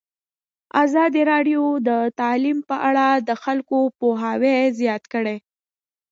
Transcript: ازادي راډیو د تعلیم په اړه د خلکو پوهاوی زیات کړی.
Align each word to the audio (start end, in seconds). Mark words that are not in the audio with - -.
ازادي 0.83 1.21
راډیو 1.31 1.63
د 1.87 1.89
تعلیم 2.19 2.57
په 2.69 2.75
اړه 2.89 3.07
د 3.27 3.29
خلکو 3.43 3.77
پوهاوی 3.99 4.55
زیات 4.79 5.03
کړی. 5.13 5.37